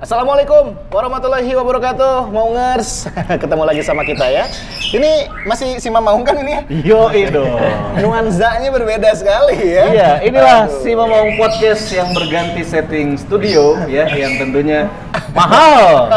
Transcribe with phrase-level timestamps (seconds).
[0.00, 3.04] Assalamualaikum warahmatullahi wabarakatuh, Maungers.
[3.44, 4.48] Ketemu lagi sama kita ya.
[4.96, 6.60] Ini masih Sima Maung kan ini ya?
[6.88, 7.60] Yo dong.
[8.00, 9.84] Nuansanya berbeda sekali ya.
[9.92, 10.80] Iya, inilah Aduh.
[10.80, 14.88] si Mamong Podcast yang berganti setting studio ya, yang tentunya
[15.36, 16.08] mahal.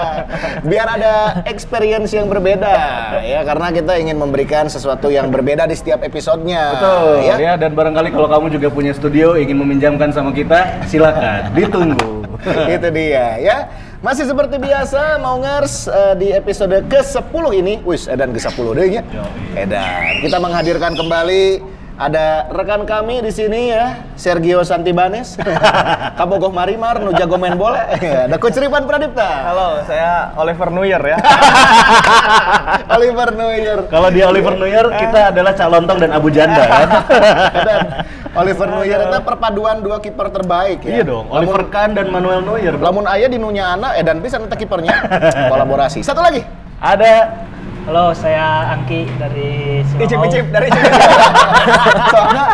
[0.74, 2.74] Biar ada experience yang berbeda
[3.22, 6.74] ya, karena kita ingin memberikan sesuatu yang berbeda di setiap episodenya.
[6.74, 7.34] Betul ya.
[7.38, 7.52] ya.
[7.54, 12.17] dan barangkali kalau kamu juga punya studio ingin meminjamkan sama kita, silakan ditunggu.
[12.74, 13.58] Itu dia ya.
[13.98, 19.02] Masih seperti biasa Maungers eh, di episode ke-10 ini, wis edan ke-10 deh ya.
[19.58, 20.22] Edan.
[20.22, 21.58] Kita menghadirkan kembali
[21.98, 25.34] ada rekan kami di sini ya, Sergio Santibanes,
[26.18, 27.90] Kabogoh Marimar, nu jago main bola.
[27.98, 29.50] Ya, ada Coach Ripan Pradipta.
[29.50, 31.18] Halo, saya Oliver Nuyer ya.
[32.94, 33.90] Oliver Neuer.
[33.90, 36.88] Kalau dia Oliver Neuer, kita adalah Calontong dan Abu Janda kan.
[37.66, 37.78] Dan
[38.38, 41.02] Oliver Neuer itu perpaduan dua kiper terbaik ya.
[41.02, 42.78] iya dong, Oliver Kahn dan Manuel Neuer.
[42.78, 44.94] Lamun aya di nunya anak, edan bisa nanti kipernya
[45.50, 46.06] kolaborasi.
[46.06, 46.46] Satu lagi.
[46.78, 47.26] Ada
[47.88, 50.04] Halo, saya Angki dari Simamau.
[50.04, 50.92] Icip-icip dari Icip.
[52.12, 52.44] Soalnya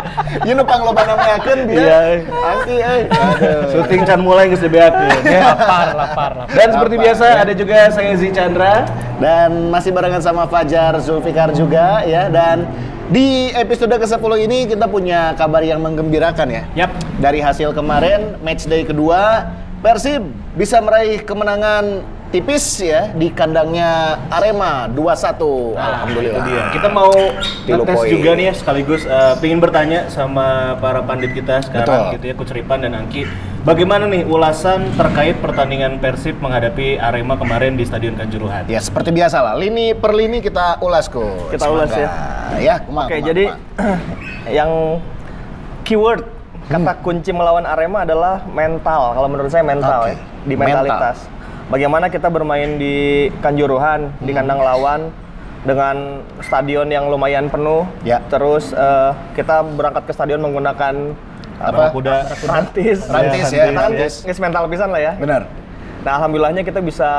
[0.47, 1.75] ieu nu pangloba namayakeun dia.
[1.75, 1.99] Iya.
[2.31, 3.01] Angki euy.
[3.11, 3.59] Aduh.
[3.67, 5.51] syuting can mulai geus dibeakeun ya.
[5.51, 6.55] Lapar, lapar, lapar.
[6.55, 7.35] Dan seperti biasa ya?
[7.43, 8.87] ada juga saya Zi Chandra.
[9.19, 12.63] Dan masih barengan sama Fajar Zulfikar juga ya dan
[13.11, 16.63] di episode ke-10 ini kita punya kabar yang menggembirakan ya.
[16.79, 16.95] Yap.
[17.19, 19.51] Dari hasil kemarin match day kedua
[19.83, 25.79] Persib bisa meraih kemenangan tipis ya di kandangnya Arema 2-1.
[25.79, 26.35] Alhamdulillah.
[26.35, 26.63] Itu dia.
[26.75, 28.09] Kita mau poin.
[28.11, 32.15] juga nih ya sekaligus eh, pingin bertanya sama para pandit kita sekarang Betul.
[32.19, 33.23] gitu ya Coach Ripan dan Angki.
[33.63, 38.67] Bagaimana nih ulasan terkait pertandingan Persib menghadapi Arema kemarin di Stadion Kanjuruhan?
[38.67, 41.49] Ya seperti biasa lah, lini per lini kita ulas kok.
[41.49, 42.09] Kita ulas ya.
[42.61, 43.95] Ya, kumaha, Oke, kumaha, jadi kumaha.
[44.53, 44.71] yang
[45.81, 46.29] keyword
[46.69, 49.17] kata kunci melawan Arema adalah mental.
[49.17, 50.13] Kalau menurut saya mental Oke.
[50.13, 51.17] ya, di mentalitas.
[51.65, 52.95] Bagaimana kita bermain di
[53.41, 54.37] Kanjuruhan, di Hmm.
[54.37, 55.01] kandang lawan
[55.65, 55.95] dengan
[56.39, 57.89] stadion yang lumayan penuh.
[58.01, 58.21] Ya.
[58.23, 61.17] Terus eh, kita berangkat ke stadion menggunakan
[61.55, 61.89] Apa?
[61.89, 62.29] Kuda.
[62.45, 63.07] rantis.
[63.07, 64.13] Rantis ya, kan rantis.
[64.21, 65.13] nges mental pisan lah ya.
[65.15, 65.49] Benar.
[66.05, 67.09] Nah, alhamdulillahnya kita bisa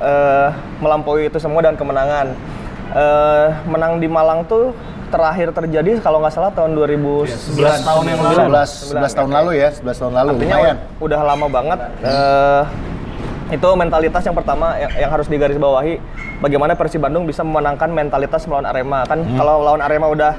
[0.00, 0.48] eh,
[0.80, 2.32] melampaui itu semua dan kemenangan.
[2.90, 4.72] Eh, menang di Malang tuh
[5.10, 8.36] terakhir terjadi kalau nggak salah tahun 2011 tahun yang lalu.
[8.48, 10.30] 11, 11 tahun lalu ya, 11 tahun lalu.
[10.32, 10.76] Artinya Lumayan.
[10.98, 11.78] udah lama banget.
[12.00, 12.62] Eh,
[13.50, 15.98] itu mentalitas yang pertama yang, yang harus digarisbawahi.
[16.38, 19.02] Bagaimana Persib Bandung bisa memenangkan mentalitas melawan Arema.
[19.04, 19.36] Kan Hmm.
[19.36, 20.38] kalau lawan Arema udah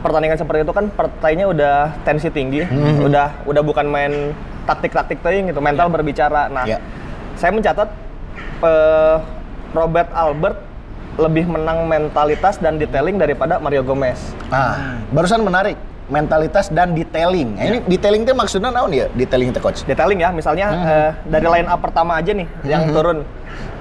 [0.00, 3.02] pertandingan seperti itu kan partainya udah tensi tinggi, Hmm.
[3.02, 6.48] udah udah bukan main taktik-taktik teuing gitu, mental berbicara.
[6.48, 6.78] Nah, Ya.
[7.34, 7.88] saya mencatat
[8.60, 9.16] eh,
[9.72, 10.58] Robert Albert
[11.14, 14.18] lebih menang mentalitas dan detailing daripada Mario Gomez.
[14.48, 15.78] Nah, barusan menarik.
[16.04, 17.56] Mentalitas dan detailing.
[17.56, 19.08] Nah, ini detailing itu maksudnya naon ya?
[19.16, 19.80] Detailing itu coach.
[19.88, 23.24] detailing ya misalnya eh, dari line up pertama aja nih yang turun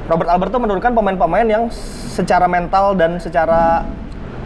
[0.07, 1.63] Robert Albert tuh menurunkan pemain-pemain yang
[2.07, 3.83] secara mental dan secara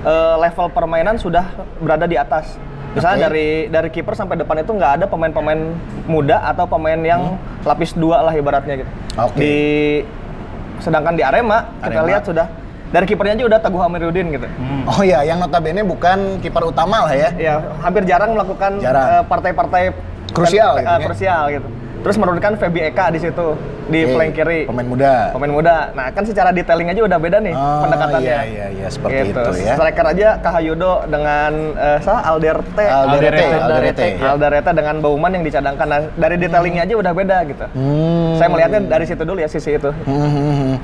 [0.01, 1.45] eh, level permainan sudah
[1.77, 2.57] berada di atas
[2.97, 3.25] misalnya Oke.
[3.29, 5.61] dari dari kiper sampai depan itu nggak ada pemain-pemain
[6.09, 9.37] muda atau pemain yang lapis dua lah ibaratnya gitu Oke.
[9.37, 9.55] di
[10.81, 12.09] sedangkan di Arema, kita Arema.
[12.09, 12.47] lihat sudah
[12.87, 14.47] dari kipernya aja udah Teguh Amiruddin gitu
[14.87, 17.29] Oh ya, yang notabene bukan kiper utama lah ya.
[17.35, 19.07] ya hampir jarang melakukan Jarang.
[19.13, 19.83] eh, partai-partai
[20.27, 20.99] Krusial gitu ya.
[21.01, 21.67] krusial gitu.
[21.97, 24.59] Terus menurunkan Febi Eka di situ di Oke, flank kiri.
[24.63, 25.31] Pemain muda.
[25.33, 25.75] Pemain muda.
[25.91, 28.21] Nah, kan secara detailing aja udah beda nih Oh, pendekatannya.
[28.21, 29.39] iya, iya, iya, seperti Gitu.
[29.39, 29.73] itu ya.
[29.73, 32.85] Striker aja Kahayudo dengan eh salah Alderte.
[32.85, 34.07] Alderete, Alderete, Alderete.
[34.13, 34.27] Ya.
[34.29, 35.85] Alderete dengan Bauman yang dicadangkan.
[35.85, 37.65] Nah, dari detailingnya aja udah beda gitu.
[37.67, 38.35] Hmm.
[38.35, 39.89] Saya melihatnya dari situ dulu ya sisi itu.
[40.03, 40.77] Hmm.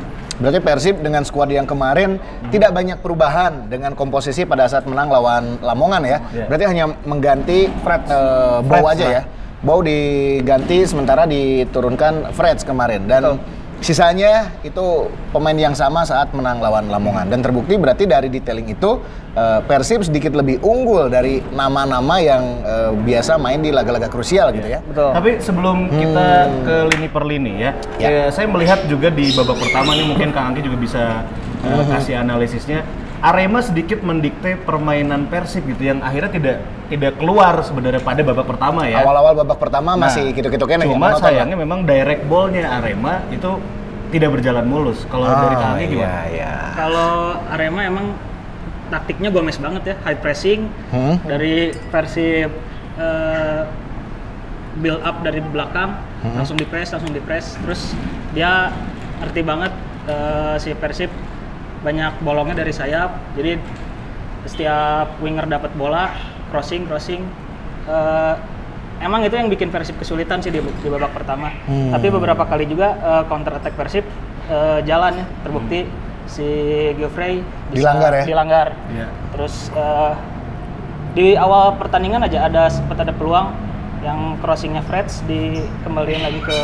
[0.44, 2.20] Berarti Persib dengan skuad yang kemarin
[2.52, 6.20] tidak banyak perubahan dengan komposisi pada saat menang lawan Lamongan ya.
[6.36, 6.46] Iya.
[6.52, 9.24] Berarti hanya mengganti Fred eh, Bow aja ya.
[9.64, 13.40] Bow diganti sementara diturunkan Freds kemarin dan
[13.84, 19.04] sisanya itu pemain yang sama saat menang lawan Lamongan dan terbukti berarti dari detailing itu
[19.36, 24.72] eh, Persib sedikit lebih unggul dari nama-nama yang eh, biasa main di laga-laga krusial gitu
[24.72, 24.80] ya.
[24.88, 25.12] Betul.
[25.12, 26.28] Tapi sebelum kita
[26.64, 28.08] ke lini per lini ya, Ya.
[28.10, 31.04] ya, saya melihat juga di babak pertama nih mungkin Kang Angki juga bisa
[31.68, 32.82] uh, kasih analisisnya.
[33.24, 36.58] Arema sedikit mendikte permainan Persib gitu yang akhirnya tidak
[36.92, 39.00] tidak keluar sebenarnya pada babak pertama ya.
[39.00, 41.24] Awal-awal babak pertama Nah, masih gitu-gitu kene Cuma lah.
[41.24, 43.48] sayangnya memang direct ballnya Arema itu
[44.12, 45.08] tidak berjalan mulus.
[45.08, 46.04] Kalau dari Kang Angki gimana?
[46.04, 46.54] iya, iya.
[46.76, 47.12] Kalau
[47.48, 48.06] Arema emang
[48.86, 51.16] taktiknya Gomez banget ya, high pressing Hmm?
[51.24, 52.44] dari versi
[52.94, 53.62] eh,
[54.76, 56.36] build up dari belakang, Hmm.
[56.36, 57.56] langsung di press, langsung di press.
[57.58, 57.96] Terus
[58.32, 58.70] dia
[59.18, 59.72] ngerti banget
[60.04, 61.08] eh, si Persib
[61.84, 63.12] banyak bolongnya dari sayap.
[63.36, 63.60] Jadi
[64.44, 66.12] setiap winger dapat bola,
[66.50, 67.24] crossing, crossing.
[67.84, 68.36] eh,
[69.00, 71.52] emang itu yang bikin Persib kesulitan sih di, di babak pertama.
[71.68, 71.92] Hmm.
[71.92, 74.08] Tapi beberapa kali juga eh, counter attack Persib
[74.48, 75.84] eh, jalan ya, terbukti
[76.24, 76.48] si
[76.96, 78.24] Geoffrey bisa Dilanggar ya?
[78.24, 78.68] Dilanggar.
[78.88, 79.08] Iya.
[79.36, 80.12] Terus eh,
[81.14, 83.52] di awal pertandingan aja ada sempat ada peluang
[84.02, 86.60] yang crossingnya Freds dikembaliin lagi ke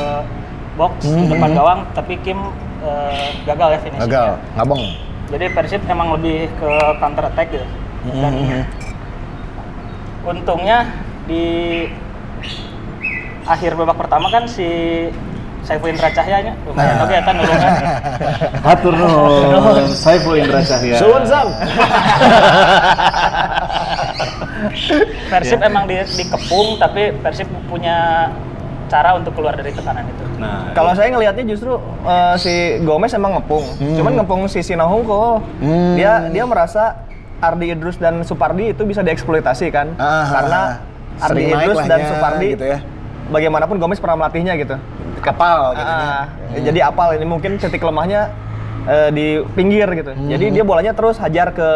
[0.75, 1.31] box di Hmm.
[1.31, 2.39] depan gawang, tapi Kim
[2.79, 4.07] eh, gagal ya finishingnya.
[4.07, 4.83] Gagal, ngabong.
[5.29, 7.65] Jadi Persib emang lebih ke counter attack gitu.
[8.09, 8.61] Dan Mhm.
[10.25, 10.89] untungnya
[11.25, 11.85] di
[13.45, 14.65] akhir babak pertama kan si
[15.59, 17.03] Saiful Indra Cahyanya lumayan Nah.
[17.05, 17.73] oke kan nulungan.
[18.65, 19.85] Hatur nuhun.
[19.91, 20.97] Saiful Indra Cahya.
[20.97, 21.47] Suwun Sam.
[25.29, 28.27] Persib emang di, dikepung tapi Persib punya
[28.89, 30.23] cara untuk keluar dari tekanan itu.
[30.35, 35.39] Nah, Kalau saya ngelihatnya justru eh, si Gomez emang ngepung, cuman ngepung si Sinahungko.
[35.61, 35.93] Hmm.
[35.93, 37.05] Dia dia merasa
[37.39, 40.59] Ardi Idrus dan Supardi itu bisa dieksploitasi kan, Ah, karena
[41.15, 42.79] ah, Ardi Idrus dan nya, Supardi gitu ya.
[43.29, 44.75] bagaimanapun Gomez pernah melatihnya gitu.
[45.19, 46.59] Kapal gitu Ah, ya.
[46.67, 48.33] Jadi apal ini mungkin titik lemahnya
[48.89, 50.11] eh, di pinggir gitu.
[50.17, 51.69] Jadi dia bolanya terus hajar ke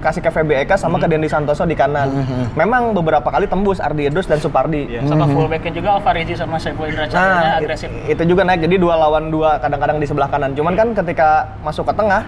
[0.00, 2.08] kasih ke VBEK sama ke Dendi Santoso di kanan.
[2.54, 4.88] Memang beberapa kali tembus Ardi Idrus dan Supardi.
[4.88, 5.04] Iya.
[5.04, 7.88] Sama fullbacknya juga Alvarezi sama Cahyanya Nah, agresif.
[8.06, 10.56] itu juga naik jadi dua lawan dua kadang-kadang di sebelah kanan.
[10.56, 11.28] Cuman kan ketika
[11.60, 12.22] masuk ke tengah,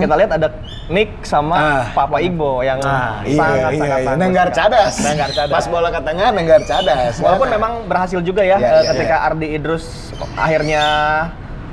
[0.00, 0.48] kita lihat ada
[0.86, 1.84] Nick sama Ah.
[1.92, 4.06] Papa Igbo yang Ah, iya, sangat iya, sangat iya.
[4.06, 4.92] bagus Nenggar cadas.
[5.02, 5.52] Nenggar cadas.
[5.52, 7.12] Pas bola ke tengah, nenggar cadas.
[7.18, 9.84] Walaupun memang berhasil juga ya Iya, eh, iya, ketika Ardi Idrus
[10.36, 10.84] akhirnya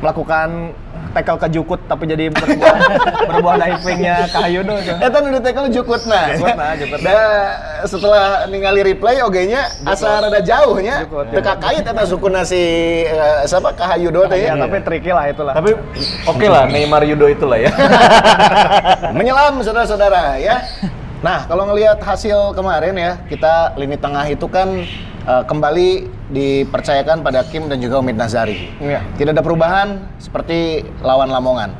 [0.01, 0.73] melakukan
[1.13, 2.77] tackle ke Jukut tapi jadi berbuah
[3.29, 4.93] berbuah divingnya Kahayudo itu.
[4.97, 6.21] Eta nu ditekel jukutna.
[6.33, 7.05] Jukutna, jukutna.
[7.05, 7.17] Da
[7.85, 11.05] setelah ningali replay oge nya asa rada jauh nya.
[11.05, 11.29] Jukut.
[11.29, 12.57] Teu kakait eta sukuna si
[13.05, 14.65] eh, siapa Kahayudo teh Ya, ya.
[14.65, 15.53] tapi tricky lah itulah.
[15.53, 15.71] tapi
[16.25, 17.71] oke lah Neymar Yudo itulah ya.
[19.17, 20.63] Menyelam saudara-saudara ya.
[21.23, 24.83] Nah, kalau ngelihat hasil kemarin ya, kita lini tengah itu kan
[25.23, 25.89] eh, kembali
[26.33, 28.73] dipercayakan pada Kim dan juga Omid Nazari.
[28.81, 29.05] Iya.
[29.15, 31.71] Tidak ada perubahan seperti lawan Lamongan.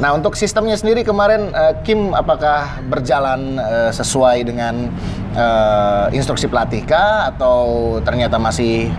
[0.00, 4.90] Nah, untuk sistemnya sendiri kemarin eh, Kim apakah berjalan eh, sesuai dengan
[5.36, 8.90] eh, instruksi pelatih kah atau ternyata masih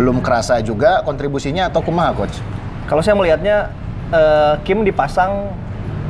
[0.00, 2.40] belum kerasa juga kontribusinya atau kumaha coach?
[2.88, 3.68] Kalau saya melihatnya
[4.08, 5.52] eh, Kim dipasang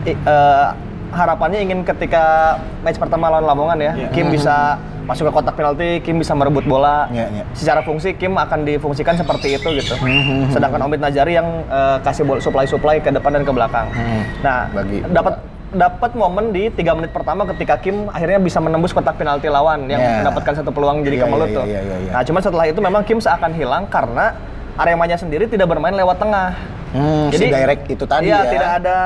[0.07, 0.69] eh,
[1.11, 4.09] harapannya ingin ketika match pertama lawan Lamongan ya, Iya.
[4.15, 7.07] Kim bisa masuk ke kotak penalti, Kim bisa merebut bola.
[7.09, 7.45] Iya, iya.
[7.55, 9.95] Secara fungsi Kim akan difungsikan seperti itu gitu.
[9.97, 13.87] Hmm, Sedangkan Omid Najari yang eh, kasih bol supply-supply ke depan dan ke belakang.
[13.89, 14.23] Hmm.
[14.43, 15.35] Nah, Bagi- dapat
[15.69, 19.99] dapat momen di tiga menit pertama ketika Kim akhirnya bisa menembus kotak penalti lawan yang
[19.99, 20.13] Iya.
[20.23, 21.65] mendapatkan satu peluang jadi Iya, kemelut iya, tuh.
[21.65, 22.11] iya, iya, iya.
[22.13, 24.35] Nah, cuman setelah itu memang Kim seakan hilang karena
[24.77, 26.53] Aremanya sendiri tidak bermain lewat tengah.
[26.93, 28.51] Hmm, si direct itu tadi iya, ya.
[28.51, 28.97] tidak ada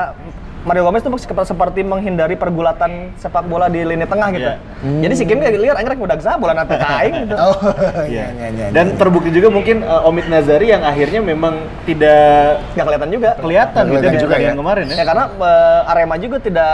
[0.61, 4.45] Mario Gomez tuh seperti, seperti menghindari pergulatan sepak bola di lini tengah gitu.
[4.45, 5.01] Iya.
[5.01, 7.35] Jadi si Kim lihat anggrek udah gesah bola nanti kaing gitu.
[7.41, 7.57] Oh,
[8.05, 8.05] Iya.
[8.05, 8.65] iya, iya, iya.
[8.69, 13.29] Dan terbukti juga mungkin uh, Omid Nazari yang akhirnya memang tidak Nggak kelihatan juga.
[13.41, 14.61] kelihatan gitu di juga pertandingan ya.
[14.61, 14.95] kemarin ya.
[14.95, 16.73] Ya karena eh, Arema juga tidak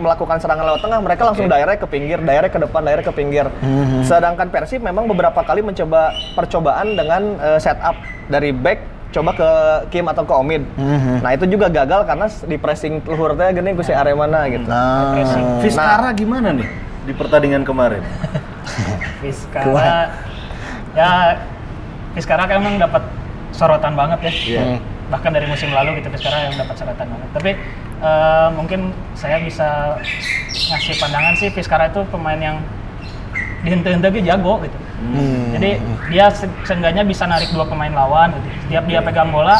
[0.00, 3.46] melakukan serangan lewat tengah, mereka langsung direct ke pinggir, direct ke depan, direct ke pinggir.
[3.60, 4.02] Mhm.
[4.02, 7.94] Sedangkan Persib memang beberapa kali mencoba percobaan dengan eh, setup
[8.26, 9.50] dari back coba ke
[9.90, 10.62] Kim atau ke Omid.
[10.78, 11.14] Mhm.
[11.22, 14.66] Nah, itu juga gagal karena di pressing luhur teh gini ku si Aremana gitu.
[14.70, 15.18] Nah,
[15.58, 16.68] Fiskara gimana nih
[17.04, 18.02] di pertandingan kemarin?
[19.22, 20.14] Fiskara
[20.94, 21.38] ya
[22.14, 23.02] Fiskara kan emang dapat
[23.54, 24.32] sorotan banget ya.
[24.32, 24.62] Iya.
[25.10, 27.28] Bahkan dari musim lalu gitu Fiskara yang dapat sorotan banget.
[27.34, 27.50] Tapi
[28.02, 29.98] eh, mungkin saya bisa
[30.50, 32.58] ngasih pandangan sih Fiskara itu pemain yang
[33.60, 34.78] dihente-hente gitu jago gitu.
[35.00, 35.56] Hmm.
[35.56, 35.70] Jadi
[36.12, 38.48] dia se- seenggaknya bisa narik dua pemain lawan gitu.
[38.68, 39.56] Setiap dia pegang bola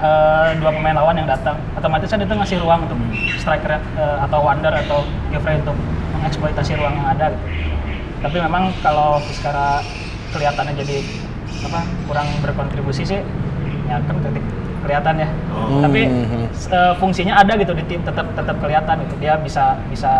[0.00, 2.98] eh, dua pemain lawan yang datang otomatis kan itu ngasih ruang untuk
[3.40, 5.76] striker eh, atau Wander atau Geoffrey untuk
[6.18, 7.44] mengeksploitasi ruang yang ada gitu.
[8.24, 9.84] Tapi memang kalau secara
[10.32, 10.98] kelihatannya jadi
[11.64, 13.20] apa kurang berkontribusi sih
[13.88, 14.44] ya kan ketik
[14.84, 15.28] kelihatan ya.
[15.50, 15.80] Oh.
[15.80, 16.46] Tapi Hmm.
[16.52, 19.14] eh, fungsinya ada gitu di tim tetap tetap kelihatan gitu.
[19.18, 20.12] Dia bisa bisa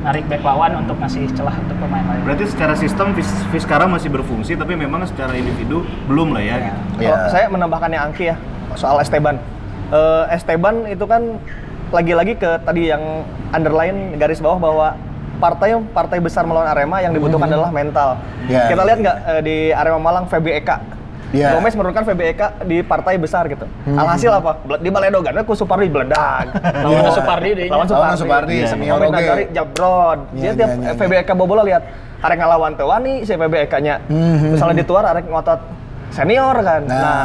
[0.00, 2.24] narik back lawan untuk ngasih celah untuk pemain lain.
[2.24, 6.78] Berarti secara sistem Fis- Fiskara masih berfungsi tapi memang secara individu belum lah ya gitu.
[6.98, 7.12] Ya.
[7.12, 8.36] Kalau saya menambahkannya Angki ya
[8.74, 9.36] soal Esteban.
[9.90, 11.36] Eh, Esteban itu kan
[11.90, 14.88] lagi-lagi ke tadi yang underline garis bawah bahwa
[15.40, 18.20] partai partai besar melawan Arema yang dibutuhkan adalah mental.
[18.46, 18.70] Ya.
[18.70, 20.99] Kita lihat nggak eh, di Arema Malang VB Eka.
[21.30, 21.54] Ya.
[21.54, 23.62] Gomez menurunkan VB Eka di partai besar gitu.
[23.86, 24.58] Alhasil apa?
[24.76, 26.50] Di Baledogan ku Supardi beledak.
[26.84, 27.66] Lawan Supardi deh.
[27.70, 28.18] Lawan Lawan Supardi.
[28.18, 28.66] Supardi, Iya.
[28.66, 29.14] senior oge.
[29.14, 30.18] Nazari jabrod.
[30.32, 31.82] Iya, Dia tiap iya, iya, VB Eka bobola lihat
[32.20, 34.02] arek ngalawan teu wani si VB Eka-nya.
[34.04, 34.58] Mhm.
[34.58, 35.60] Misalnya dituar arek ngotot
[36.10, 36.82] senior kan.
[36.84, 36.98] Nah.
[36.98, 37.24] Nah,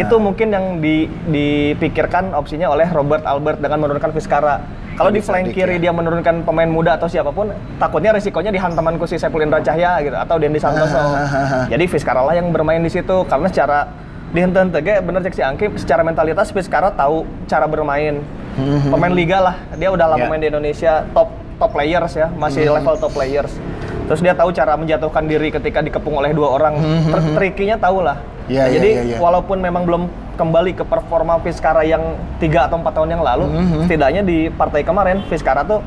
[0.00, 4.64] itu mungkin yang di- dipikirkan opsinya oleh Robert Albert dengan menurunkan Fiskara.
[4.92, 5.88] Kalau di flank kiri ya.
[5.88, 7.48] dia menurunkan pemain muda atau siapa pun,
[7.80, 11.00] takutnya resikonya di hantamanku si Indra Cahya gitu atau Dendi Santoso.
[11.72, 13.78] Jadi Fiskara lah yang bermain di situ karena secara
[14.32, 14.60] di hente
[15.04, 18.20] bener cek si Angki secara mentalitas Fiskara tahu cara bermain.
[18.92, 20.28] Pemain liga lah, dia udah lama Ya.
[20.28, 23.52] main di Indonesia, top top players ya, masih level top players.
[24.04, 26.74] Terus dia tahu cara menjatuhkan diri ketika dikepung oleh dua orang.
[27.08, 28.18] Tr- Trikinya tahu lah.
[28.44, 29.18] Iya, Nah, iya, jadi iya, iya.
[29.18, 30.02] walaupun memang belum
[30.34, 32.02] kembali ke performa Fiskara yang
[32.36, 33.78] tiga atau empat tahun yang lalu, Mhm.
[33.86, 35.78] setidaknya di partai kemarin Fiskara tuh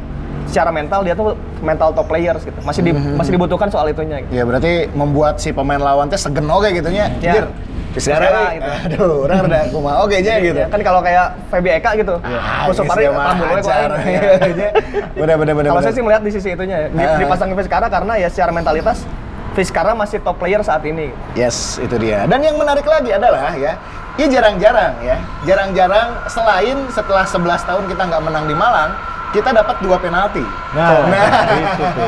[0.46, 2.56] secara mental dia tuh mental top players gitu.
[2.62, 3.18] Masih di- Mhm.
[3.18, 4.24] masih dibutuhkan soal itunya.
[4.24, 4.32] Gitu.
[4.32, 7.12] Ya berarti membuat si pemain lawan teh segen oke gitu nya.
[7.20, 7.50] Ya.
[7.96, 8.72] Fiskara Fiskara gitu.
[9.00, 10.60] Aduh, orang rada kumaha oke nya gitu.
[10.60, 13.04] Ya, kan kalau kayak Feby Eka gitu, Ah, Musuh geus Pari.
[13.08, 14.70] Iya,
[15.16, 15.70] Bener bener bener.
[15.72, 16.88] Kalau saya sih melihat di sisi itunya ya.
[16.92, 19.08] Di, dipasang ke Fiskara karena ya secara mentalitas
[19.56, 21.16] Fiskara masih top player saat ini.
[21.40, 22.28] Yes, itu dia.
[22.28, 23.80] Dan yang menarik lagi adalah ya,
[24.20, 25.16] ya jarang-jarang ya,
[25.48, 28.92] jarang-jarang selain setelah 11 tahun kita nggak menang di Malang,
[29.36, 30.40] kita dapat dua penalti.
[30.72, 31.28] Nah, Nah.
[31.54, 32.08] itu tuh.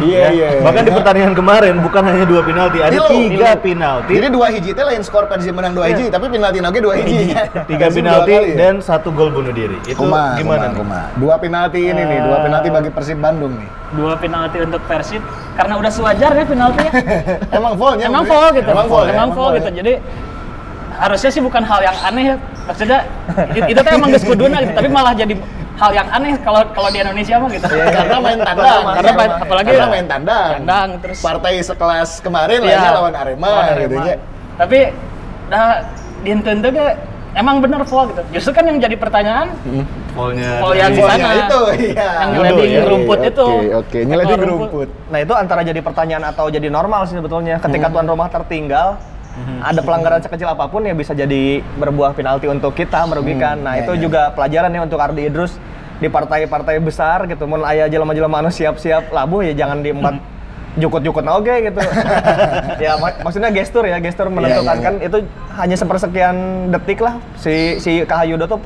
[0.06, 0.48] Iya iya.
[0.62, 4.12] Bahkan di pertandingan kemarin bukan hanya dua penalti, ada tiga penalti.
[4.14, 7.34] Jadi dua hiji teh lain skor Persib menang dua hiji, tapi penalti oge dua hiji.
[7.70, 8.54] tiga Persib penalti dua ya.
[8.54, 9.74] dan satu gol bunuh diri.
[9.82, 11.10] Itu Kuma, gimana kuma.
[11.16, 13.68] Dua penalti ini nih, dua penalti bagi Persib Bandung nih.
[13.90, 15.18] Dua penalti untuk Persib
[15.52, 16.92] karena udah sewajarnya penaltinya.
[17.58, 18.06] Emang fullnya.
[18.06, 18.68] emang fall gitu.
[18.70, 19.02] Emang full.
[19.02, 19.12] ya?
[19.12, 19.66] Emang fall gitu.
[19.66, 19.74] ya?
[19.74, 19.92] Jadi
[20.94, 22.36] harusnya sih bukan hal yang aneh ya.
[22.62, 22.98] Maksudnya
[23.50, 25.34] it- itu tuh emang geus kuduna gitu, tapi malah jadi
[25.80, 27.64] hal yang aneh kalau kalau di Indonesia mah gitu.
[27.66, 30.48] Karena main tandang, Karena main, apalagi karena main tandang.
[30.60, 34.02] tandang terus Partai sekelas kemarin Iya, lainnya lawan Arema, lawan gitu Arema.
[34.04, 34.16] ya.
[34.60, 34.78] Tapi
[35.48, 35.68] nah
[36.20, 36.30] di
[36.70, 36.86] ge
[37.32, 38.22] emang bener fall gitu.
[38.30, 39.48] Justru kan yang jadi pertanyaan
[40.10, 41.30] Golnya Fall yang di sana.
[41.38, 42.08] itu, iya.
[42.18, 42.82] Yang Judo nyeleding ya.
[42.84, 43.46] rumput Oke, itu.
[43.72, 43.98] oke.
[44.04, 44.88] Nyeleding Ekor rumput.
[45.08, 47.56] Nah itu antara jadi pertanyaan atau jadi normal sih sebetulnya.
[47.56, 47.94] Ketika Hmm.
[47.94, 48.98] tuan rumah tertinggal,
[49.60, 53.60] ada pelanggaran sekecil apa pun ya bisa jadi berbuah penalti untuk kita merugikan.
[53.60, 54.00] Nah ya, itu ya.
[54.00, 55.56] juga pelajaran ya untuk Ardi Idrus
[56.00, 57.44] di partai-partai besar gitu.
[57.44, 60.16] Mun aya jelema-jelema anu siap-siap labuh ya jangan di empat
[60.78, 61.80] jukut-jukut na oge gitu.
[62.84, 64.84] ya mak- maksudnya gestur ya, gestur menentukan iya.
[64.86, 65.16] kan itu
[65.58, 66.36] hanya sepersekian
[66.70, 68.60] detik lah si si Kahayudo tuh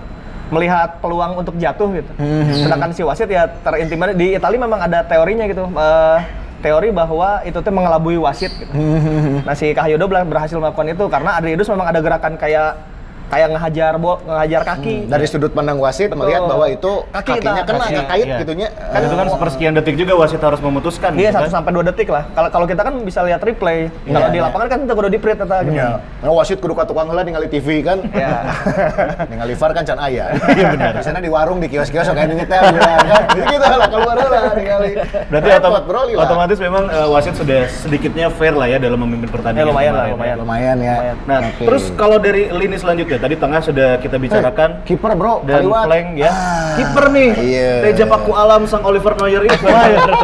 [0.53, 2.13] melihat peluang untuk jatuh gitu.
[2.21, 2.69] Mhm.
[2.69, 5.65] Sedangkan si wasit ya terintimidasi di Italia memang ada teorinya gitu.
[5.65, 8.73] eh, teori bahwa itu tuh mengelabui wasit gitu.
[9.47, 12.94] Nah si Kahayudo bela- berhasil melakukan itu karena Adrianus memang ada gerakan kayak
[13.33, 14.97] kayak ngehajar bo, ngehajar kaki.
[15.09, 16.21] Dari sudut pandang wasit Betul.
[16.25, 18.37] melihat bahwa itu Kaki kakinya tak, kena, Kaki, kait iya.
[18.45, 18.69] gitunya.
[18.73, 21.11] Kan itu kan sepersekian detik juga wasit harus memutuskan.
[21.17, 21.55] Dia gitu satu kan?
[21.61, 22.25] sampai dua detik lah.
[22.33, 23.89] Kalau kalau kita kan bisa lihat replay.
[24.05, 24.47] Kalau Iya, di iya.
[24.49, 25.75] lapangan kan kita kudu di print eta gitu.
[25.75, 25.91] Ya.
[26.23, 27.99] Nah, wasit kudu ka tukang heula ningali TV kan.
[28.13, 28.45] Ya.
[29.31, 30.25] ningali VAR kan can aya.
[30.55, 30.93] Iya benar.
[30.97, 33.23] Di sana di warung di kios-kios kayak ini teh bilang kan.
[33.37, 34.93] Jadi gitu lah keluar heula ningali.
[35.33, 39.67] Berarti otom- otomatis memang eh, wasit sudah sedikitnya fair lah ya dalam memimpin pertandingan.
[39.67, 40.35] Ya, lumayan lah, kemarin, lumayan.
[40.35, 40.43] ya.
[40.43, 40.97] lumayan ya.
[41.27, 45.61] Nah, terus kalau dari lini selanjutnya tadi tengah sudah kita bicarakan Eh, kiper bro, dan
[45.61, 45.85] kaliwat.
[45.85, 46.29] flank ya.
[46.29, 47.31] Ah, Kiper nih.
[47.37, 47.71] Iya.
[47.85, 49.67] Teja Paku Alam sang Oliver Neuer itu.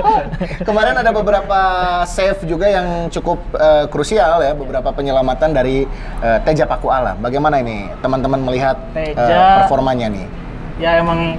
[0.66, 1.61] Kemarin ada beberapa
[2.04, 5.85] save juga yang cukup eh, krusial ya, beberapa penyelamatan dari
[6.18, 7.18] eh, Teja Paku Alam.
[7.18, 10.26] Bagaimana ini teman-teman melihat Teja- performanya nih?
[10.78, 11.37] ya emang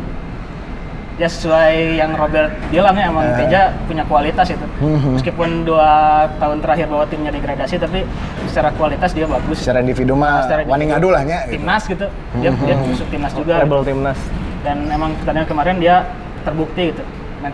[1.22, 3.26] ya sesuai yang Robert bilang ya emang.
[3.38, 5.14] Teja punya kualitas itu Mhm.
[5.14, 5.90] meskipun dua
[6.36, 8.02] tahun terakhir bawa timnya degradasi tapi
[8.50, 11.46] secara kualitas dia bagus Secara individu mah Secara wani ngadu lah nya.
[11.46, 11.54] gitu.
[11.56, 12.06] timnas gitu
[12.42, 14.18] dia dia masuk timnas juga Treble timnas.
[14.62, 15.96] dan emang pertandingan kemarin dia
[16.42, 17.04] terbukti gitu
[17.42, 17.50] Nah,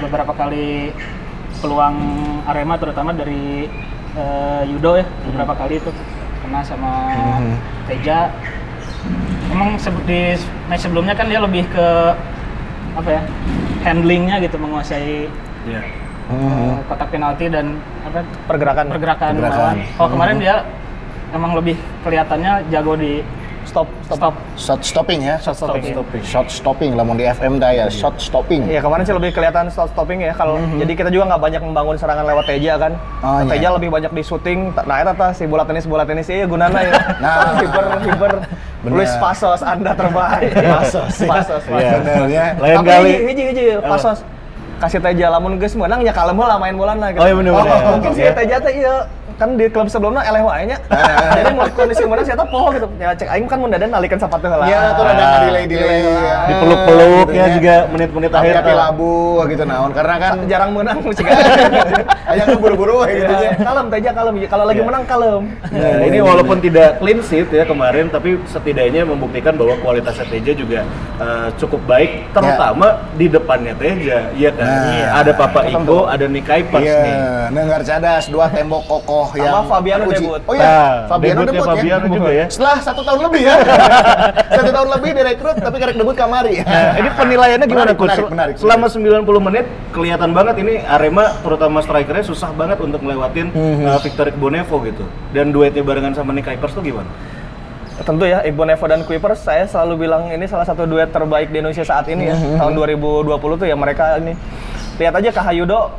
[0.00, 0.88] beberapa kali
[1.58, 1.96] peluang
[2.44, 3.68] Arema terutama dari
[4.14, 5.88] eh, Yudo ya beberapa kali itu
[6.40, 6.92] kena sama
[7.40, 7.52] Mhm.
[7.86, 8.18] Teja
[9.48, 10.36] emang di
[10.66, 11.88] match sebelumnya kan dia lebih ke
[12.98, 13.22] apa ya
[13.82, 15.30] handlingnya gitu menguasai
[15.64, 15.82] Iya.
[16.28, 18.84] eh, kotak penalti dan apa Pergerakan.
[18.88, 19.74] pergerakan, Pergerakan.
[19.76, 19.78] lawan.
[19.96, 20.54] Oh kemarin dia
[21.30, 23.22] emang lebih kelihatannya jago di
[23.68, 24.16] Stop, stop.
[24.16, 25.36] stop Shot stopping ya.
[25.36, 25.84] Shot stopping.
[25.92, 26.22] Stopping.
[26.24, 28.64] Shot stopping lah mau di FM dah ya, shot stopping.
[28.64, 32.00] Iya kemarin sih lebih kelihatan stop stopping ya kalau jadi kita juga nggak banyak membangun
[32.00, 32.96] serangan lewat Teja kan.
[33.20, 33.50] Oh, iya.
[33.52, 34.72] Teja lebih banyak di shooting.
[34.72, 36.96] Nah itu si bola tenis bola tenis iya gunana ya.
[37.20, 37.36] Nah.
[37.60, 38.32] hiper hiper.
[38.78, 38.94] Bener.
[39.02, 40.54] Luis Pasos Anda terbaik.
[40.54, 41.28] Pasos, ya.
[41.28, 41.62] Pasos.
[41.66, 41.92] Iya.
[41.98, 42.44] Bener ya.
[42.62, 43.10] Lain Tapi kali.
[43.26, 44.18] hiji hiji, Pasos
[44.78, 47.18] kasih Teja lamun geus menang ya kalem lah main bola gitu.
[47.18, 47.78] Oh, iya bener, bener.
[47.98, 48.32] mungkin sih Iya.
[48.38, 48.94] Teja teh iya
[49.38, 50.78] kan di klub sebelumnya eleh wae nya.
[50.90, 51.38] Ah.
[51.38, 52.86] Jadi mau kondisi mana siapa poho gitu.
[52.98, 54.66] Ya cek aing kan mun dadan nalikeun sapatu heula.
[54.66, 55.98] Iya, tuh ada delay-delay.
[56.02, 56.48] Delay.
[56.50, 58.50] Dipeluk-peluknya juga menit-menit akhir.
[58.50, 58.78] Hati-hati tuh.
[58.78, 59.14] labu
[59.46, 61.22] gitu naon karena kan jarang menang mesti
[62.30, 63.50] aya nu buru-buru we gitu nya.
[63.56, 64.86] kalem Teja kalem kalau lagi Iya.
[64.86, 70.26] menang kalem Nah, ini walaupun tidak clean sheet ya kemarin, tapi setidaknya membuktikan bahwa kualitasnya
[70.26, 70.80] Teja juga
[71.18, 74.66] eh, cukup baik, terutama di depannya Teja, iya kan?
[74.66, 75.22] Nah.
[75.22, 77.14] Ada Papa Iko, ada Nick Kuipers nih.
[77.14, 80.16] Iya, nenggar cadas dua tembok kokoh Oh, Sama yang Fabiano uji.
[80.18, 80.40] debut.
[80.42, 82.10] Oh iya, Nah, Fabiano debut Fabiano ya.
[82.10, 82.46] juga ya.
[82.48, 83.54] Setelah satu tahun lebih ya.
[84.58, 86.54] satu tahun lebih direkrut, tapi karek debut kamari.
[86.60, 88.10] Nah, ini penilaiannya gimana Menarik, coach?
[88.10, 93.46] menarik, menarik, Selama 90 menit kelihatan banget ini Arema terutama strikernya susah banget untuk ngelewatin
[93.48, 93.84] Mhm.
[93.84, 95.04] uh, Victor Igbonevo gitu.
[95.30, 97.08] Dan duetnya barengan sama Nick Kuipers tuh gimana?
[97.98, 101.58] Tentu ya, Iqbal Nevo dan Kuipers saya selalu bilang ini salah satu duet terbaik di
[101.58, 102.36] Indonesia saat ini ya.
[102.56, 104.38] Tahun 2020 tuh ya mereka ini.
[104.96, 105.90] Lihat aja Kak Hayudo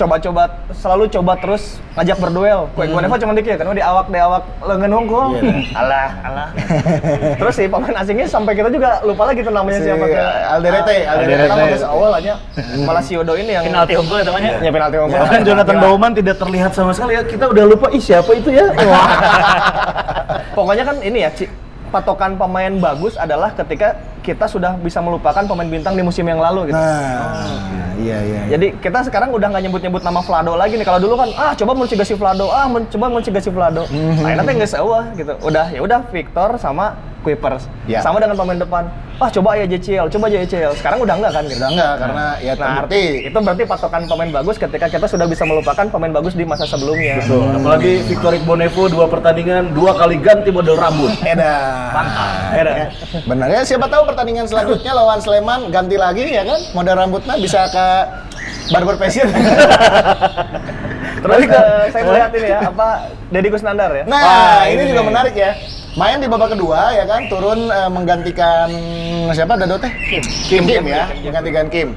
[0.00, 0.42] coba-coba
[0.72, 2.60] selalu coba terus ngajak berduel.
[2.72, 5.30] Kue Iqbal Nevo cuma dikit kan di awak di awak lengan hongkong.
[5.76, 6.48] alah, alah.
[7.36, 10.16] terus si pemain asingnya sampai kita juga lupa lagi tuh namanya Si siapa tuh.
[10.16, 11.04] Alderete, Alderete.
[11.04, 11.52] Alderete.
[11.52, 11.86] Alderete.
[11.86, 12.34] awal aja.
[12.88, 15.18] Malah si Yodo ini yang penalti unggul ya temannya Ya penalti unggul.
[15.20, 17.22] Bahkan Jonathan Bauman tidak terlihat sama sekali ya.
[17.26, 18.72] Kita udah lupa, ih siapa itu ya?
[20.56, 21.46] Pokoknya kan ini ya, Ci,
[21.92, 23.98] patokan pemain bagus adalah ketika
[24.30, 26.78] kita sudah bisa melupakan pemain bintang di musim yang lalu gitu.
[26.78, 27.50] Nah,
[27.98, 28.40] iya iya.
[28.54, 30.86] Jadi kita sekarang udah nggak nyebut-nyebut nama Vlado lagi nih.
[30.86, 33.90] Kalau dulu kan, ah coba mencegah si Vlado, ah men coba mencegah si Vlado.
[33.90, 34.22] Mhm.
[34.22, 35.34] Nah, nanti nggak seuah gitu.
[35.42, 37.68] Udah ya udah Victor sama Kuipers.
[37.84, 38.00] Ya.
[38.00, 38.88] Sama dengan pemain depan.
[39.20, 40.72] Ah coba ya JCL, coba aja JCL.
[40.80, 41.60] Sekarang udah enggak kan gitu.
[41.60, 43.04] Udah enggak karena ya Nah, terbukti.
[43.28, 47.20] itu berarti patokan pemain bagus ketika kita sudah bisa melupakan pemain bagus di masa sebelumnya.
[47.20, 47.44] Betul.
[47.52, 51.12] Apalagi Victor Igbonevo dua pertandingan dua kali ganti model rambut.
[51.28, 52.06] Edan.
[52.56, 52.88] Edan.
[53.28, 56.60] Benar ya, siapa tahu pertandingan selanjutnya lawan Sleman ganti lagi ya kan?
[56.72, 57.86] Model rambutnya bisa ke
[58.72, 59.28] barber fashion.
[61.20, 62.88] Terus eh, saya melihat ini ya, apa
[63.28, 64.04] Deddy Kusnandar ya.
[64.08, 65.52] Nah, Wah, ini, ini juga menarik ya.
[65.90, 68.70] Main di babak kedua ya kan, turun eh, menggantikan
[69.34, 69.90] siapa Dado teh?
[70.06, 70.22] Kim.
[70.46, 71.88] Kim, Kim ya, menggantikan Kim.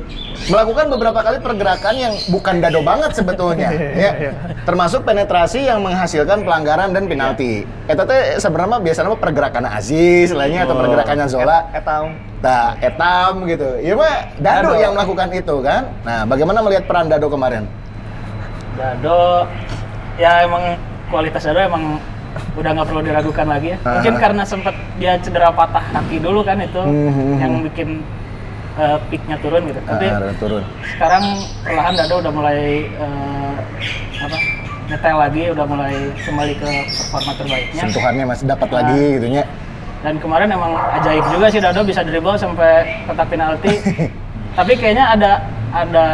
[0.43, 4.11] Melakukan beberapa kali pergerakan yang bukan dado banget sebetulnya, ya.
[4.67, 7.63] Termasuk penetrasi yang menghasilkan pelanggaran dan penalti.
[7.87, 10.81] Eta teh sebenarnya biasanya mah pergerakan Aziz lainnya atau Oh.
[10.83, 11.69] pergerakannya Zola.
[11.71, 12.17] Etang.
[12.43, 13.69] Nah, etam gitu.
[13.79, 14.81] Iya mah Dado, Dado.
[14.83, 15.81] yang melakukan itu kan.
[16.03, 17.63] Nah, bagaimana melihat peran Dado kemarin?
[18.75, 19.47] Dado
[20.17, 20.75] ya emang
[21.07, 22.01] kualitas Dado emang
[22.53, 23.77] udah nggak perlu diragukan lagi ya.
[23.79, 24.19] Mungkin Ah.
[24.19, 28.01] karena sempat dia cedera patah kaki dulu kan itu Hmm, yang bikin
[28.75, 29.79] uh, peaknya turun gitu.
[29.83, 30.63] Tapi Dado turun.
[30.89, 31.23] sekarang
[31.61, 32.61] perlahan Dado udah mulai
[32.95, 33.53] uh,
[34.19, 34.37] apa
[34.83, 36.69] nyetel lagi, udah mulai kembali ke
[37.07, 37.81] performa terbaiknya.
[37.81, 38.75] Sentuhannya masih dapat Ah.
[38.79, 39.43] lagi gitu nya.
[40.03, 42.71] Dan kemarin emang ajaib juga sih Dado bisa dribble sampai
[43.05, 43.71] kotak penalti.
[44.57, 45.31] Tapi kayaknya ada
[45.71, 46.07] ada